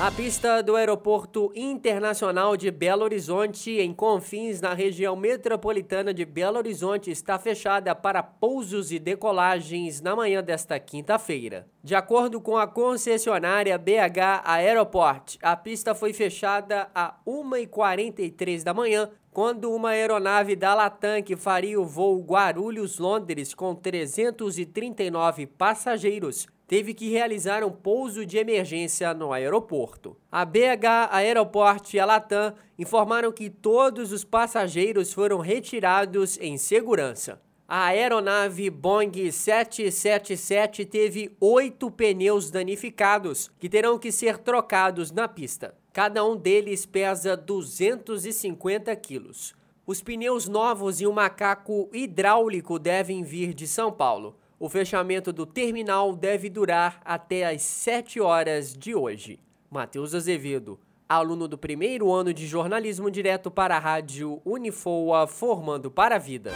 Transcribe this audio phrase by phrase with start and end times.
[0.00, 6.56] A pista do Aeroporto Internacional de Belo Horizonte, em Confins, na região metropolitana de Belo
[6.56, 11.68] Horizonte, está fechada para pousos e decolagens na manhã desta quinta-feira.
[11.84, 19.10] De acordo com a concessionária BH Aeroport, a pista foi fechada a 1h43 da manhã
[19.30, 27.10] quando uma aeronave da Latam que faria o voo Guarulhos-Londres com 339 passageiros teve que
[27.10, 30.16] realizar um pouso de emergência no aeroporto.
[30.30, 37.42] A BH Aeroport e a Latam informaram que todos os passageiros foram retirados em segurança.
[37.66, 45.74] A aeronave Boeing 777 teve oito pneus danificados que terão que ser trocados na pista.
[45.92, 49.56] Cada um deles pesa 250 quilos.
[49.84, 54.36] Os pneus novos e o macaco hidráulico devem vir de São Paulo.
[54.62, 59.40] O fechamento do terminal deve durar até às 7 horas de hoje.
[59.70, 66.16] Matheus Azevedo, aluno do primeiro ano de jornalismo direto para a rádio Unifoa, formando para
[66.16, 66.52] a vida.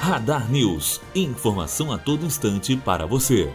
[0.00, 1.00] Radar News.
[1.14, 3.50] Informação a todo instante para você.